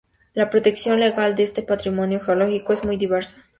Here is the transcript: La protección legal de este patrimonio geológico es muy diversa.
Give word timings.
La 0.33 0.49
protección 0.49 0.99
legal 0.99 1.35
de 1.35 1.43
este 1.43 1.61
patrimonio 1.61 2.19
geológico 2.19 2.73
es 2.73 2.83
muy 2.83 2.97
diversa. 2.97 3.39